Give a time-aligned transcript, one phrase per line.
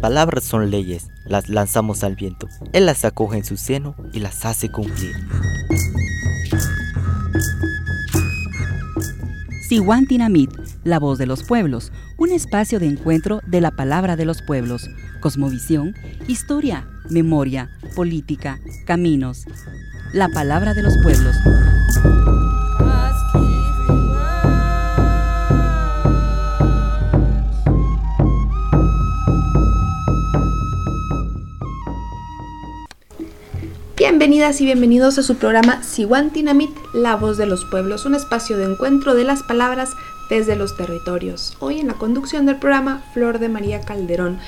[0.00, 2.48] palabras son leyes, las lanzamos al viento.
[2.72, 5.14] Él las acoge en su seno y las hace cumplir.
[9.68, 10.50] Siwantinamit,
[10.82, 14.90] la voz de los pueblos, un espacio de encuentro de la palabra de los pueblos,
[15.20, 15.94] cosmovisión,
[16.26, 19.44] historia, memoria, política, caminos.
[20.12, 21.36] La palabra de los pueblos.
[34.30, 38.62] Bienvenidas y bienvenidos a su programa Siwantinamit, la voz de los pueblos, un espacio de
[38.62, 39.96] encuentro de las palabras
[40.28, 41.56] desde los territorios.
[41.58, 44.38] Hoy en la conducción del programa Flor de María Calderón.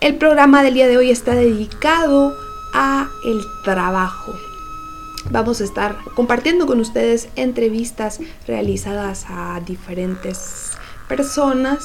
[0.00, 2.34] El programa del día de hoy está dedicado
[2.72, 4.32] a el trabajo.
[5.30, 10.70] Vamos a estar compartiendo con ustedes entrevistas realizadas a diferentes
[11.06, 11.84] personas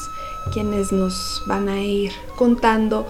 [0.53, 3.05] quienes nos van a ir contando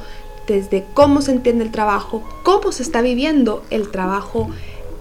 [0.48, 4.50] desde cómo se entiende el trabajo, cómo se está viviendo el trabajo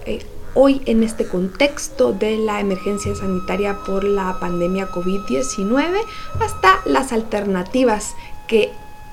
[0.05, 6.01] eh, hoy en este contexto de la emergencia sanitaria por la pandemia COVID-19,
[6.39, 8.15] hasta las alternativas
[8.47, 8.71] que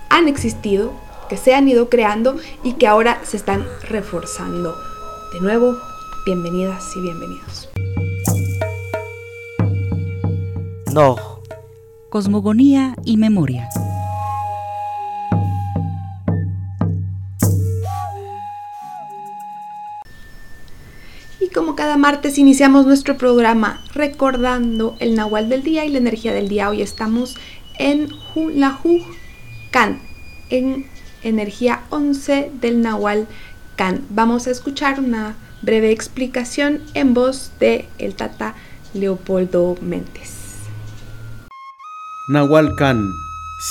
[0.08, 0.92] han existido,
[1.28, 4.76] que se han ido creando y que ahora se están reforzando.
[5.32, 5.76] De nuevo,
[6.24, 7.68] bienvenidas y bienvenidos.
[10.92, 11.16] No.
[12.10, 13.68] Cosmogonía y memoria.
[21.82, 26.70] Cada martes iniciamos nuestro programa recordando el Nahual del día y la energía del día.
[26.70, 27.36] Hoy estamos
[27.76, 28.08] en
[28.54, 28.78] la
[29.72, 29.98] Kan,
[30.48, 30.86] en
[31.24, 33.26] energía 11 del Nahual
[33.74, 34.06] Kan.
[34.10, 38.54] Vamos a escuchar una breve explicación en voz de el Tata
[38.94, 40.68] Leopoldo Méndez.
[42.28, 43.10] Nahual Kan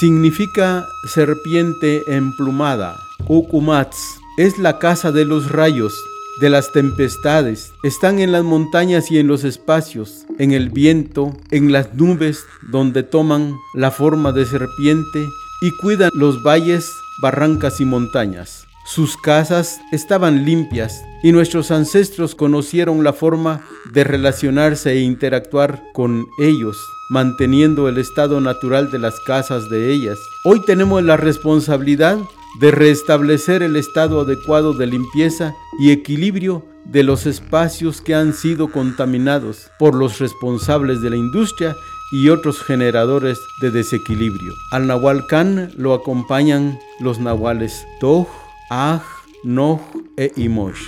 [0.01, 2.99] significa serpiente emplumada.
[3.29, 5.93] Ukumats es la casa de los rayos
[6.39, 7.73] de las tempestades.
[7.83, 13.03] Están en las montañas y en los espacios, en el viento, en las nubes, donde
[13.03, 15.27] toman la forma de serpiente
[15.61, 16.85] y cuidan los valles,
[17.21, 18.65] barrancas y montañas.
[18.85, 23.61] Sus casas estaban limpias y nuestros ancestros conocieron la forma
[23.93, 26.77] de relacionarse e interactuar con ellos,
[27.09, 30.17] manteniendo el estado natural de las casas de ellas.
[30.43, 32.17] Hoy tenemos la responsabilidad
[32.59, 38.71] de restablecer el estado adecuado de limpieza y equilibrio de los espacios que han sido
[38.71, 41.75] contaminados por los responsables de la industria
[42.11, 44.53] y otros generadores de desequilibrio.
[44.71, 48.27] Al Nahual Khan lo acompañan los nahuales Toj,
[48.69, 49.01] Aj,
[49.43, 49.79] Noj
[50.17, 50.81] e Imosh.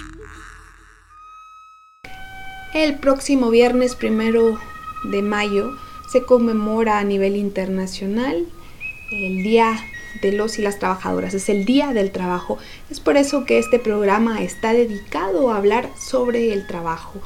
[2.74, 4.60] El próximo viernes primero
[5.12, 5.72] de mayo
[6.12, 8.46] se conmemora a nivel internacional
[9.12, 9.76] el Día
[10.22, 11.34] de los y las trabajadoras.
[11.34, 12.58] Es el Día del Trabajo.
[12.90, 17.20] Es por eso que este programa está dedicado a hablar sobre el trabajo.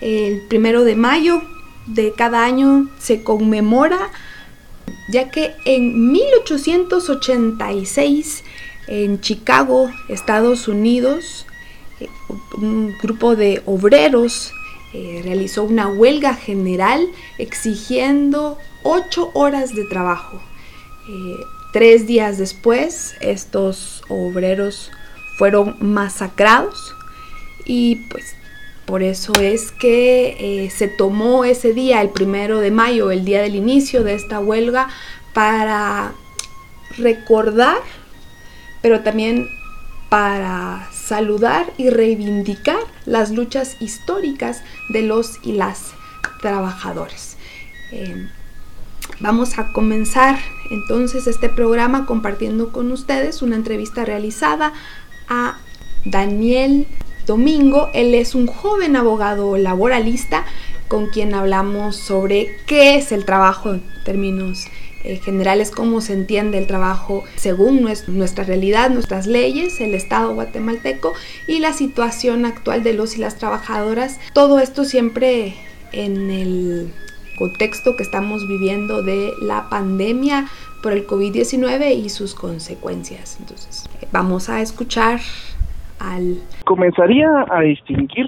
[0.00, 1.42] El primero de mayo
[1.86, 4.10] de cada año se conmemora
[5.08, 8.44] ya que en 1886
[8.88, 11.44] en Chicago, Estados Unidos,
[12.00, 12.08] eh,
[12.56, 14.52] un grupo de obreros
[14.94, 17.06] eh, realizó una huelga general
[17.38, 20.40] exigiendo ocho horas de trabajo.
[21.08, 21.36] Eh,
[21.76, 24.90] Tres días después, estos obreros
[25.36, 26.94] fueron masacrados
[27.66, 28.34] y pues
[28.86, 33.42] por eso es que eh, se tomó ese día, el primero de mayo, el día
[33.42, 34.88] del inicio de esta huelga,
[35.34, 36.14] para
[36.96, 37.76] recordar,
[38.80, 39.46] pero también
[40.08, 45.90] para saludar y reivindicar las luchas históricas de los y las
[46.40, 47.36] trabajadores.
[47.92, 48.30] Eh,
[49.20, 50.38] Vamos a comenzar
[50.70, 54.72] entonces este programa compartiendo con ustedes una entrevista realizada
[55.28, 55.58] a
[56.04, 56.86] Daniel
[57.26, 57.88] Domingo.
[57.94, 60.44] Él es un joven abogado laboralista
[60.88, 64.66] con quien hablamos sobre qué es el trabajo en términos
[65.02, 71.14] eh, generales, cómo se entiende el trabajo según nuestra realidad, nuestras leyes, el Estado guatemalteco
[71.46, 74.18] y la situación actual de los y las trabajadoras.
[74.32, 75.54] Todo esto siempre
[75.92, 76.92] en el
[77.36, 80.46] contexto que estamos viviendo de la pandemia
[80.82, 83.38] por el COVID-19 y sus consecuencias.
[83.40, 85.20] Entonces, vamos a escuchar
[86.00, 86.38] al...
[86.64, 88.26] Comenzaría a distinguir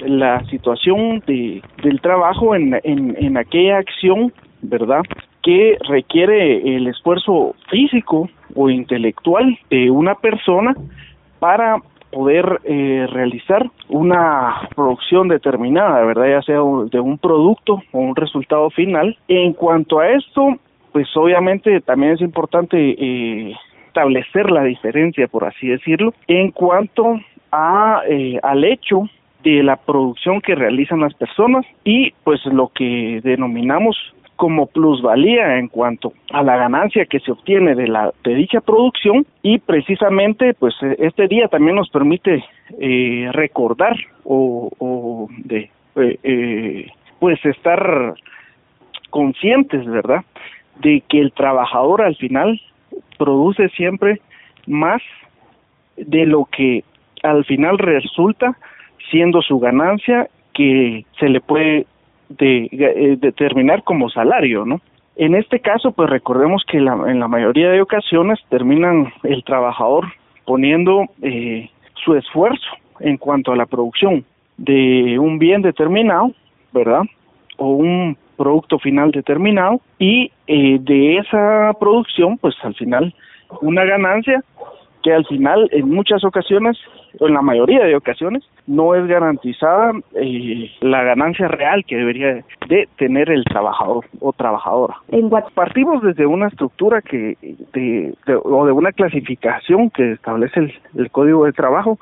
[0.00, 4.32] la situación de, del trabajo en, en, en aquella acción,
[4.62, 5.02] ¿verdad?
[5.42, 10.74] que requiere el esfuerzo físico o intelectual de una persona
[11.38, 16.28] para poder eh, realizar una producción determinada, ¿verdad?
[16.28, 19.16] Ya sea de un producto o un resultado final.
[19.28, 20.58] En cuanto a esto,
[20.92, 23.54] pues obviamente también es importante eh,
[23.86, 27.20] establecer la diferencia, por así decirlo, en cuanto
[27.52, 29.02] a, eh, al hecho
[29.42, 33.96] de la producción que realizan las personas y pues lo que denominamos
[34.38, 39.26] como plusvalía en cuanto a la ganancia que se obtiene de la de dicha producción
[39.42, 42.44] y precisamente pues este día también nos permite
[42.78, 46.86] eh, recordar o, o de eh, eh,
[47.18, 48.14] pues estar
[49.10, 50.24] conscientes verdad
[50.76, 52.60] de que el trabajador al final
[53.18, 54.20] produce siempre
[54.68, 55.02] más
[55.96, 56.84] de lo que
[57.24, 58.56] al final resulta
[59.10, 61.86] siendo su ganancia que se le puede
[62.28, 64.80] de, eh, determinar como salario, ¿no?
[65.16, 70.06] En este caso, pues recordemos que la, en la mayoría de ocasiones terminan el trabajador
[70.44, 71.68] poniendo eh,
[72.04, 72.66] su esfuerzo
[73.00, 74.24] en cuanto a la producción
[74.56, 76.32] de un bien determinado,
[76.72, 77.02] ¿verdad?
[77.56, 83.12] O un producto final determinado y eh, de esa producción, pues al final
[83.60, 84.44] una ganancia
[85.02, 86.76] que al final en muchas ocasiones,
[87.20, 92.44] o en la mayoría de ocasiones, no es garantizada eh, la ganancia real que debería
[92.68, 94.96] de tener el trabajador o trabajadora.
[95.08, 97.36] En Partimos desde una estructura que
[97.72, 98.14] de,
[98.44, 101.98] o de una clasificación que establece el, el Código de Trabajo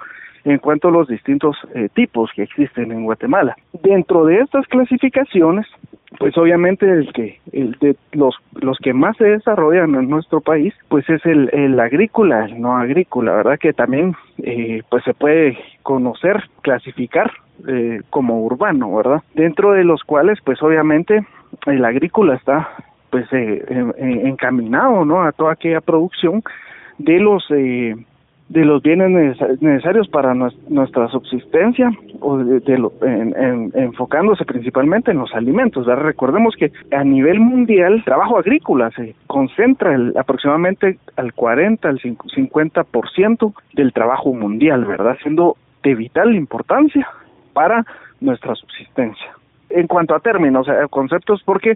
[0.47, 3.57] en cuanto a los distintos eh, tipos que existen en Guatemala.
[3.83, 5.67] Dentro de estas clasificaciones,
[6.19, 10.73] pues obviamente el que el de los los que más se desarrollan en nuestro país
[10.89, 15.59] pues es el, el agrícola el no agrícola verdad que también eh, pues se puede
[15.83, 17.33] conocer clasificar
[17.67, 21.27] eh, como urbano verdad dentro de los cuales pues obviamente
[21.67, 22.69] el agrícola está
[23.11, 23.65] pues eh,
[24.25, 26.43] encaminado no a toda aquella producción
[26.99, 27.97] de los eh,
[28.49, 31.91] de los bienes necesarios para nuestra subsistencia
[32.21, 35.87] o de, lo, en, enfocándose principalmente en los alimentos.
[35.87, 41.99] Recordemos que a nivel mundial el trabajo agrícola se concentra el, aproximadamente al 40 al
[41.99, 45.17] 50% del trabajo mundial, ¿verdad?
[45.23, 47.07] Siendo de vital importancia
[47.53, 47.85] para
[48.21, 49.33] nuestra subsistencia.
[49.71, 51.75] En cuanto a términos, conceptos, porque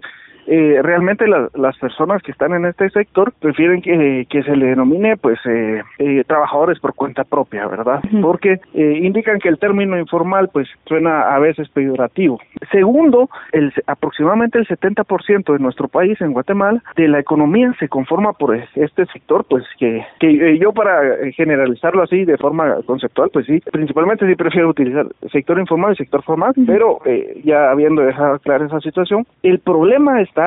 [0.53, 5.15] eh, realmente las personas que están en este sector prefieren que, que se le denomine
[5.15, 8.01] pues eh, eh, trabajadores por cuenta propia, ¿verdad?
[8.21, 12.37] Porque eh, indican que el término informal pues suena a veces peyorativo.
[12.69, 18.33] Segundo, el, aproximadamente el 70% de nuestro país en Guatemala de la economía se conforma
[18.33, 20.99] por este sector pues que, que yo para
[21.33, 26.21] generalizarlo así de forma conceptual pues sí, principalmente sí prefiero utilizar sector informal y sector
[26.23, 26.99] formal, pero
[27.45, 30.40] ya habiendo dejado clara esa situación, el problema está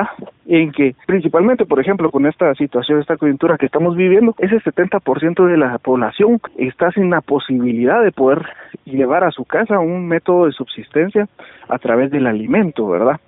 [0.45, 5.45] en que principalmente, por ejemplo, con esta situación, esta coyuntura que estamos viviendo, ese 70%
[5.45, 8.45] de la población está sin la posibilidad de poder
[8.85, 11.27] llevar a su casa un método de subsistencia
[11.67, 13.19] a través del alimento, ¿verdad?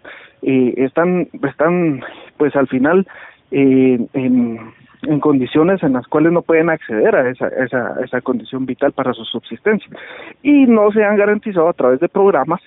[0.42, 2.02] Eh, están, están,
[2.38, 3.08] pues al final,
[3.52, 4.60] eh, en,
[5.04, 9.14] en condiciones en las cuales no pueden acceder a esa, esa, esa condición vital para
[9.14, 9.90] su subsistencia
[10.44, 12.62] y no se han garantizado a través de programas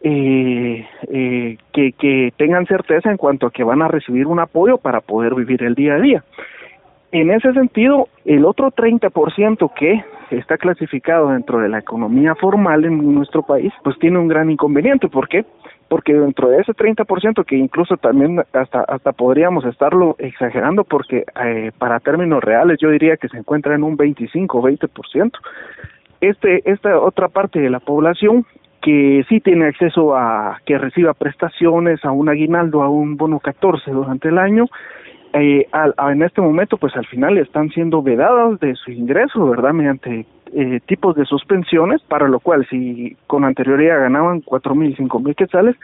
[0.00, 4.78] eh, eh, que, que tengan certeza en cuanto a que van a recibir un apoyo
[4.78, 6.24] para poder vivir el día a día.
[7.10, 13.14] En ese sentido, el otro 30% que está clasificado dentro de la economía formal en
[13.14, 15.08] nuestro país, pues tiene un gran inconveniente.
[15.08, 15.46] ¿Por qué?
[15.88, 21.72] Porque dentro de ese 30%, que incluso también hasta, hasta podríamos estarlo exagerando, porque eh,
[21.78, 25.32] para términos reales yo diría que se encuentra en un 25 o 20%,
[26.20, 28.44] este, esta otra parte de la población
[28.82, 33.90] que sí tiene acceso a que reciba prestaciones, a un aguinaldo, a un bono 14
[33.90, 34.66] durante el año,
[35.32, 35.66] eh,
[36.10, 39.72] en este momento pues al final están siendo vedadas de su ingreso, ¿verdad?
[39.72, 45.20] Mediante eh, tipos de suspensiones, para lo cual si con anterioridad ganaban cuatro mil, cinco
[45.20, 45.76] mil quetzales,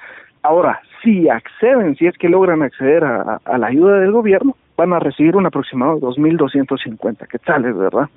[0.42, 4.92] ahora si acceden, si es que logran acceder a, a la ayuda del gobierno, van
[4.92, 8.08] a recibir un aproximado de dos mil doscientos cincuenta quetzales, ¿verdad?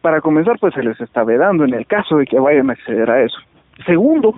[0.00, 3.10] Para comenzar, pues se les está vedando en el caso de que vayan a acceder
[3.10, 3.38] a eso.
[3.84, 4.34] Segundo,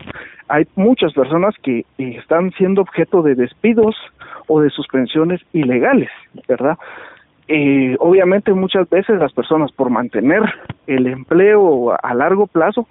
[0.49, 3.95] hay muchas personas que eh, están siendo objeto de despidos
[4.49, 6.11] o de suspensiones ilegales,
[6.49, 6.77] ¿verdad?
[7.51, 10.43] Eh, obviamente muchas veces las personas por mantener
[10.87, 12.87] el empleo a largo plazo,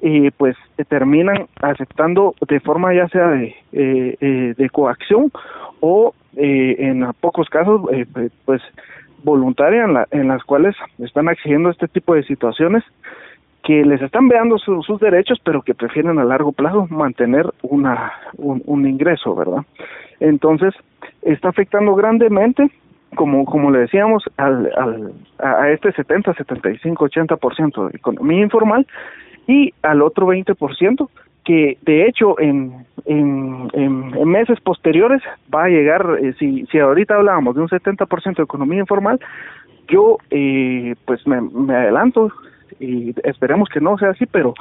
[0.00, 0.56] eh, pues
[0.88, 5.30] terminan aceptando de forma ya sea de, eh, coacción
[5.80, 7.82] o en pocos casos
[8.44, 8.62] pues
[9.24, 12.84] voluntaria en, la, en las cuales están exigiendo este tipo de situaciones
[13.62, 18.86] que les están veando sus derechos, pero que prefieren a largo plazo mantener una, un,
[18.86, 19.62] ingreso, ¿verdad?
[20.20, 20.74] Entonces,
[21.22, 22.70] está afectando grandemente,
[23.14, 28.86] como, como le decíamos, al, al, a este 70, 75, 80% de economía informal
[29.46, 31.08] y al otro 20%
[31.44, 35.22] que de hecho en, en, meses posteriores
[35.54, 39.18] va a llegar, eh, si, si ahorita hablábamos de un 70% de economía informal,
[39.88, 42.30] Yo, eh, pues me adelanto
[42.80, 44.54] y esperemos que no sea así, pero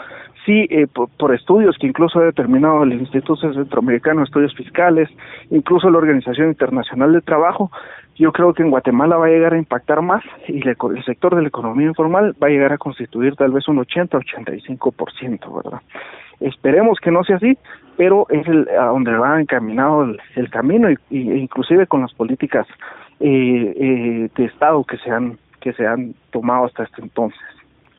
[0.45, 5.09] sí eh, por, estudios que incluso ha determinado el Instituto Centroamericano de Estudios Fiscales,
[5.49, 7.71] incluso la Organización Internacional de Trabajo,
[8.15, 11.43] yo creo que en Guatemala va a llegar a impactar más y el sector de
[11.43, 15.81] la economía informal va a llegar a constituir tal vez un 80-85%, ¿verdad?
[16.39, 17.57] Esperemos que no sea así,
[17.95, 20.03] pero es el, a donde va encaminado
[20.35, 22.67] el, camino y, inclusive con las políticas
[23.19, 27.39] eh, eh, de Estado que se han que se han tomado hasta este entonces.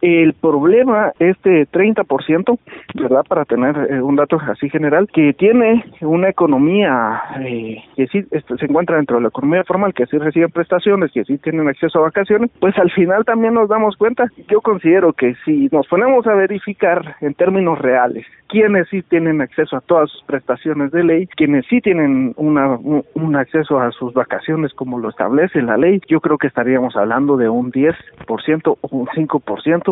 [0.00, 2.58] El problema, este 30%,
[2.94, 3.24] ¿verdad?
[3.28, 8.64] Para tener eh, un dato así general, que tiene una economía eh, que sí se
[8.64, 12.02] encuentra dentro de la economía formal, que sí reciben prestaciones, que sí tienen acceso a
[12.02, 16.34] vacaciones, pues al final también nos damos cuenta, yo considero que si nos ponemos a
[16.34, 21.66] verificar en términos reales quienes sí tienen acceso a todas sus prestaciones de ley, quienes
[21.66, 26.38] sí tienen una, un, acceso a sus vacaciones como lo establece la ley, yo creo
[26.38, 29.87] que estaríamos hablando de un 10% o un 5%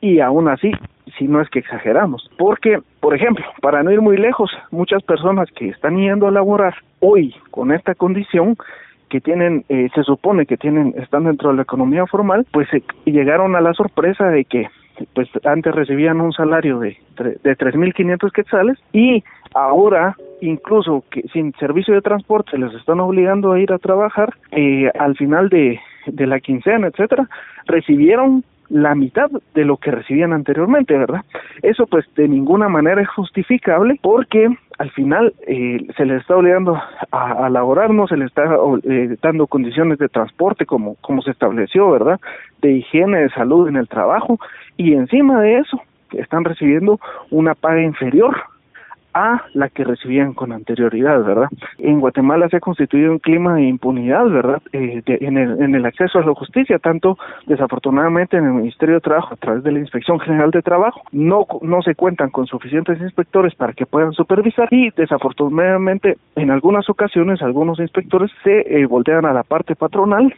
[0.00, 0.72] y aún así,
[1.18, 5.48] si no es que exageramos, porque, por ejemplo, para no ir muy lejos, muchas personas
[5.52, 8.56] que están yendo a laborar hoy con esta condición,
[9.08, 12.68] que tienen, eh, se supone que tienen, están dentro de la economía formal, pues
[13.04, 14.68] llegaron a la sorpresa de que
[15.14, 21.94] pues antes recibían un salario de, de 3.500 quetzales y ahora incluso que sin servicio
[21.94, 26.40] de transporte les están obligando a ir a trabajar eh, al final de, de la
[26.40, 27.28] quincena, etcétera,
[27.66, 31.24] recibieron la mitad de lo que recibían anteriormente, ¿verdad?
[31.62, 34.48] Eso pues de ninguna manera es justificable porque
[34.78, 38.44] al final eh, se les está obligando a, a laborar, no se les está
[38.84, 42.20] eh, dando condiciones de transporte como, como se estableció, ¿verdad?
[42.62, 44.38] De higiene, de salud en el trabajo
[44.76, 46.98] y encima de eso están recibiendo
[47.30, 48.36] una paga inferior
[49.14, 51.48] a la que recibían con anterioridad, ¿verdad?
[51.78, 54.62] En Guatemala se ha constituido un clima de impunidad, ¿verdad?
[54.72, 59.00] Eh, en, el, en el acceso a la justicia, tanto desafortunadamente en el Ministerio de
[59.00, 63.00] Trabajo, a través de la Inspección General de Trabajo, no, no se cuentan con suficientes
[63.00, 69.26] inspectores para que puedan supervisar y desafortunadamente en algunas ocasiones algunos inspectores se eh, voltean
[69.26, 70.32] a la parte patronal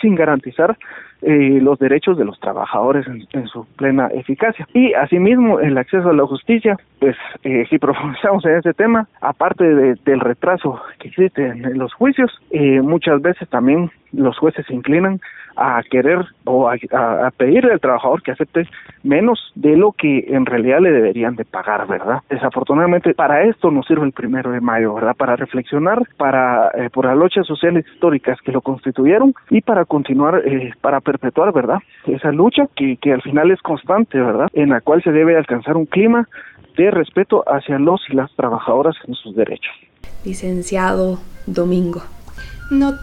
[0.00, 0.76] sin garantizar
[1.22, 4.68] eh, los derechos de los trabajadores en, su plena eficacia.
[4.74, 9.64] Y asimismo, el acceso a la justicia, pues eh, si profundizamos en ese tema, aparte
[9.64, 15.20] del retraso que existe en los juicios, eh, muchas veces también los jueces se inclinan
[15.56, 18.68] a querer o a, pedirle al trabajador que acepte
[19.02, 22.22] menos de lo que en realidad le deberían de pagar, ¿verdad?
[22.28, 25.14] Desafortunadamente para esto nos sirve el primero de mayo, ¿verdad?
[25.16, 30.42] Para reflexionar, para eh, por las luchas sociales históricas que lo constituyeron y para continuar,
[30.44, 31.78] eh, para perpetuar, ¿verdad?
[32.06, 34.48] Esa lucha que, que al final es constante, ¿verdad?
[34.52, 36.28] En la cual se debe alcanzar un clima
[36.76, 39.72] de respeto hacia los y las trabajadoras en sus derechos.
[40.24, 42.02] Licenciado Domingo.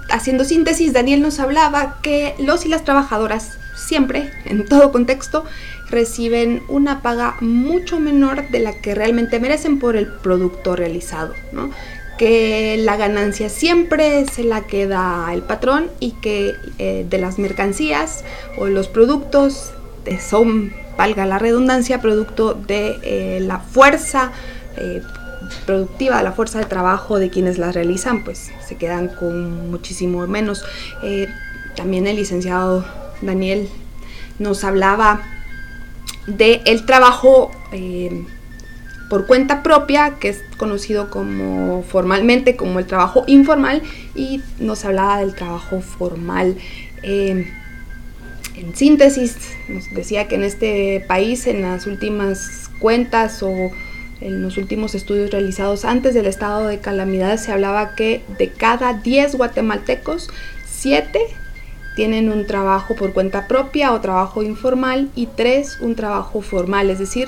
[0.10, 5.46] Haciendo síntesis, Daniel nos hablaba que los y las trabajadoras siempre, en todo contexto,
[5.89, 11.34] reciben una paga mucho menor de la que realmente merecen por el producto realizado,
[12.18, 18.24] que la ganancia siempre se la queda el patrón y que eh, de las mercancías
[18.58, 19.74] o los productos
[20.20, 24.32] son, valga la redundancia, producto de eh, la fuerza
[24.77, 25.01] eh,
[25.65, 30.63] productiva, la fuerza de trabajo de quienes las realizan, pues se quedan con muchísimo menos.
[31.03, 31.27] Eh,
[31.75, 32.86] también el licenciado
[33.22, 33.70] Daniel
[34.39, 35.22] nos hablaba
[36.27, 38.25] de el trabajo eh,
[39.10, 43.81] por cuenta propia, que es conocido como formalmente como el trabajo informal,
[44.15, 46.58] y nos hablaba del trabajo formal.
[47.03, 47.51] Eh,
[48.55, 49.38] en síntesis,
[49.70, 53.72] nos decía que en este país, en las últimas cuentas o
[54.22, 58.94] en los últimos estudios realizados antes del estado de calamidad se hablaba que de cada
[58.94, 60.30] 10 guatemaltecos,
[60.70, 61.20] 7
[61.96, 67.00] tienen un trabajo por cuenta propia o trabajo informal y 3 un trabajo formal, es
[67.00, 67.28] decir,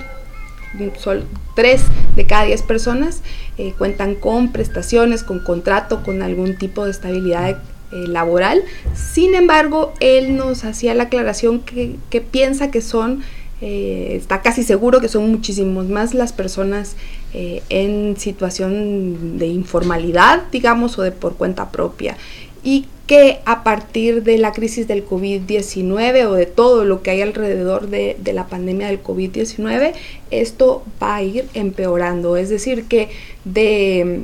[0.97, 1.81] sol, 3
[2.15, 3.21] de cada 10 personas
[3.57, 7.57] eh, cuentan con prestaciones, con contrato, con algún tipo de estabilidad
[7.91, 8.63] eh, laboral.
[8.95, 13.23] Sin embargo, él nos hacía la aclaración que piensa que son
[13.65, 16.97] eh, está casi seguro que son muchísimos más las personas
[17.33, 22.17] eh, en situación de informalidad, digamos, o de por cuenta propia.
[22.61, 27.21] Y que a partir de la crisis del COVID-19 o de todo lo que hay
[27.21, 29.93] alrededor de, la pandemia del COVID-19,
[30.29, 32.35] esto va a ir empeorando.
[32.35, 33.07] Es decir, que
[33.45, 34.23] de,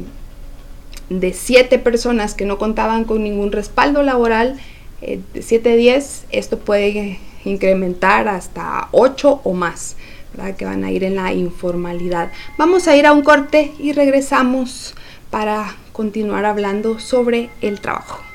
[1.09, 4.59] de siete personas que no contaban con ningún respaldo laboral,
[5.01, 9.95] eh, de 7 a 10, esto puede incrementar hasta 8 o más,
[10.57, 12.31] que van a ir en la informalidad.
[12.57, 14.95] Vamos a ir a un corte y regresamos
[15.29, 18.28] para continuar hablando sobre el trabajo.